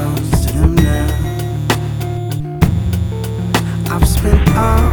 toast 0.00 0.48
to 0.48 0.52
them 0.54 0.74
now. 0.76 1.08
I've 3.92 4.06
spent 4.08 4.48
all 4.56 4.90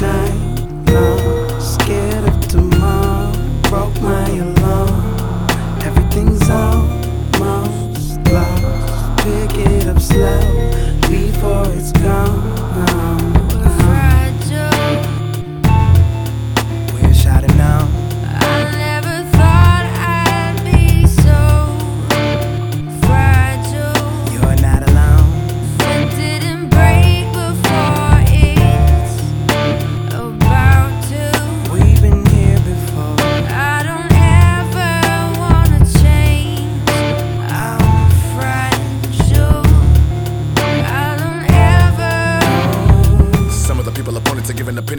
night 0.00 0.90
long 0.92 1.60
scared 1.60 2.24
of 2.30 2.36
tomorrow. 2.48 3.32
Broke 3.68 4.00
my 4.00 4.28
alarm. 4.46 5.50
Everything's 5.88 6.48
almost 6.48 8.18
lost. 8.30 9.24
Pick 9.24 9.52
it 9.66 9.86
up 9.88 10.00
slow 10.00 10.55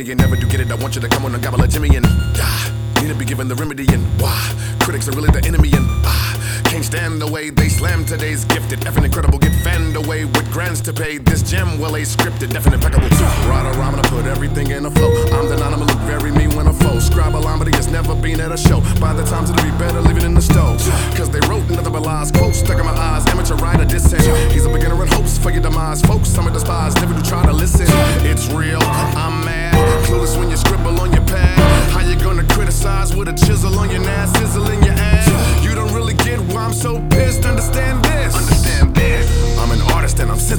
giving 0.03 0.19
opinion, 0.19 0.29
never 0.29 0.35
do 0.35 0.47
get 0.47 0.59
it. 0.59 0.71
I 0.71 0.75
want 0.75 0.95
you 0.95 1.01
to 1.01 1.07
come 1.07 1.25
on 1.25 1.33
and 1.33 1.43
gobble 1.43 1.61
a 1.61 1.67
Jimmy 1.67 1.95
and 1.95 2.05
ah, 2.05 2.73
need 3.01 3.09
to 3.09 3.15
be 3.15 3.25
given 3.25 3.47
the 3.47 3.55
remedy 3.55 3.85
and 3.93 4.03
why 4.21 4.37
critics 4.79 5.07
are 5.07 5.11
really 5.11 5.31
the 5.31 5.43
enemy 5.45 5.69
and 5.73 5.85
ah, 6.05 6.61
can't 6.65 6.85
stand 6.85 7.21
the 7.21 7.27
way 7.27 7.49
they 7.49 7.69
slam 7.69 8.05
today's 8.05 8.45
gifted, 8.45 8.79
effing 8.81 9.05
incredible, 9.05 9.39
get 9.39 9.53
fanned 9.63 9.95
away 9.95 10.25
with 10.25 10.51
grants 10.51 10.81
to 10.81 10.93
pay. 10.93 11.17
This 11.17 11.41
gem 11.41 11.79
well 11.79 11.95
a 11.95 12.01
scripted, 12.01 12.55
and 12.55 12.73
impeccable. 12.73 13.09
Right 13.49 13.65
or 13.65 13.81
I'm 13.81 13.95
gonna 13.95 14.07
put 14.09 14.25
everything 14.25 14.71
in 14.71 14.85
a 14.85 14.91
flow. 14.91 15.11
I'm 15.33 15.49
the 15.49 15.57
non 15.57 15.79
look 15.79 15.99
very 16.05 16.31
mean 16.31 16.55
when 16.55 16.67
I 16.67 16.73
flow. 16.73 16.99
Scribe 16.99 17.35
a 17.35 17.37
line, 17.37 17.59
but 17.59 17.67
he 17.67 17.75
has 17.75 17.87
never 17.87 18.15
been 18.15 18.39
at 18.39 18.51
a 18.51 18.57
show. 18.57 18.81
By 18.99 19.13
the 19.13 19.23
time 19.23 19.43
it'll 19.43 19.63
be 19.63 19.71
better, 19.77 19.99
it 19.99 20.23
in 20.23 20.33
the 20.33 20.41
stove. 20.41 20.79
Cause 21.15 21.29
they 21.29 21.39
wrote 21.47 21.67
another 21.69 21.89
but 21.89 22.03
lies, 22.03 22.31
quotes 22.31 22.59
stuck 22.59 22.79
in 22.79 22.85
my 22.85 22.91
eyes. 22.91 23.25
Amateur 23.27 23.55
writer 23.55 23.85
dissing. 23.85 24.21
He's 24.51 24.65
a 24.65 24.69
beginner 24.69 25.01
in 25.01 25.09
hopes 25.09 25.37
for 25.37 25.51
your 25.51 25.61
demise. 25.61 26.01
Folks, 26.01 26.29
some 26.29 26.47
are 26.47 26.53
despised, 26.53 26.97
never 27.01 27.13
do 27.13 27.21
try 27.23 27.45
to 27.45 27.53
listen. 27.53 27.87
It's 28.25 28.47
real, 28.51 28.81
I'm 28.83 29.46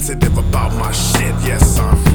sensitive 0.08 0.38
about 0.38 0.72
my 0.76 0.90
shit. 0.90 1.34
Yes, 1.44 1.78
I'm. 1.78 2.07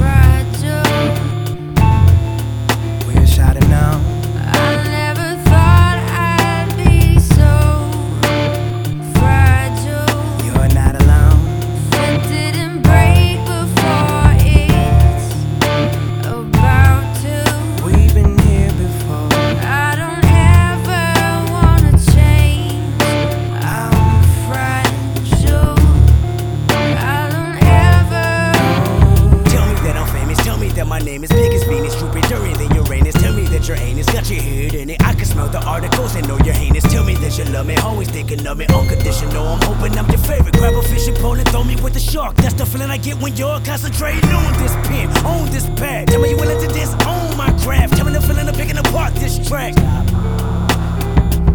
That 34.06 34.14
got 34.14 34.30
your 34.30 34.40
head 34.40 34.74
in 34.74 34.90
it. 34.90 35.02
I 35.02 35.14
can 35.14 35.24
smell 35.24 35.48
the 35.48 35.62
articles 35.64 36.14
and 36.14 36.26
know 36.28 36.38
you're 36.44 36.54
heinous. 36.54 36.84
Tell 36.84 37.04
me 37.04 37.14
that 37.16 37.38
you 37.38 37.44
love 37.44 37.66
me, 37.66 37.76
always 37.76 38.10
thinking 38.10 38.46
of 38.46 38.58
me, 38.58 38.66
unconditional. 38.66 39.46
I'm 39.46 39.60
hoping 39.62 39.98
I'm 39.98 40.08
your 40.08 40.18
favorite. 40.18 40.54
Grab 40.54 40.74
a 40.74 40.82
fishing 40.82 41.14
pole 41.16 41.38
and 41.38 41.48
throw 41.48 41.64
me 41.64 41.76
with 41.76 41.94
the 41.94 42.00
shark. 42.00 42.36
That's 42.36 42.54
the 42.54 42.66
feeling 42.66 42.90
I 42.90 42.98
get 42.98 43.16
when 43.20 43.36
you're 43.36 43.60
concentrating 43.60 44.28
on 44.30 44.52
this 44.62 44.72
pen, 44.86 45.08
on 45.24 45.50
this 45.50 45.66
pad. 45.80 46.08
Tell 46.08 46.20
me 46.20 46.30
you 46.30 46.36
willing 46.36 46.60
to 46.60 46.68
disown 46.68 47.36
my 47.36 47.50
craft. 47.62 47.96
Tell 47.96 48.06
me 48.06 48.12
the 48.12 48.20
feeling 48.20 48.48
of 48.48 48.54
picking 48.54 48.78
apart 48.78 49.14
this 49.14 49.36
track. 49.46 49.74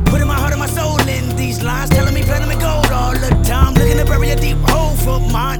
Putting 0.05 0.27
my 0.27 0.35
heart 0.35 0.51
and 0.51 0.59
my 0.59 0.67
soul 0.67 0.99
in 1.07 1.35
these 1.35 1.63
lines, 1.63 1.89
telling 1.89 2.13
me 2.13 2.23
platinum 2.23 2.51
and 2.51 2.59
gold 2.59 2.91
all 2.91 3.13
the 3.13 3.29
time. 3.43 3.73
Looking 3.75 3.97
to 3.97 4.05
bury 4.05 4.29
a 4.29 4.35
deep 4.35 4.57
hole 4.69 4.95
for 4.95 5.19
mine. 5.31 5.59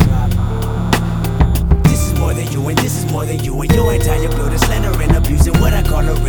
This 1.83 2.07
is 2.07 2.19
more 2.19 2.33
than 2.33 2.51
you, 2.51 2.67
and 2.67 2.77
this 2.79 2.97
is 2.97 3.11
more 3.11 3.25
than 3.25 3.39
you, 3.43 3.61
and 3.61 3.71
your 3.73 3.93
entire 3.93 4.27
building 4.29 4.57
slander 4.57 4.87
and 4.87 4.88
what 4.88 4.88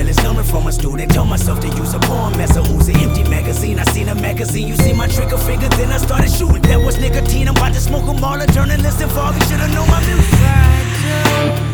I 0.08 0.12
call 0.12 0.16
coming 0.16 0.44
from 0.44 0.66
a 0.66 0.72
student. 0.72 1.12
Told 1.14 1.28
myself 1.28 1.60
to 1.60 1.68
use 1.68 1.94
a 1.94 1.98
poem 1.98 2.34
as 2.40 2.56
a 2.56 2.62
who's 2.62 2.88
an 2.88 2.96
empty 2.96 3.24
magazine. 3.24 3.78
I 3.78 3.84
seen 3.84 4.08
a 4.08 4.14
magazine, 4.14 4.66
you 4.68 4.76
see 4.76 4.92
my 4.92 5.06
trigger 5.08 5.38
finger, 5.38 5.68
then 5.68 5.90
I 5.90 5.98
started 5.98 6.30
shooting. 6.30 6.62
That 6.62 6.80
was 6.80 6.98
nicotine. 6.98 7.48
I'm 7.48 7.56
about 7.56 7.74
to 7.74 7.80
smoke 7.80 8.08
'em 8.08 8.24
all. 8.24 8.40
A 8.40 8.46
journalist 8.46 9.00
and 9.00 9.10
you 9.36 9.42
should've 9.48 9.72
known 9.74 9.88
my 9.88 10.00
music. 10.06 11.69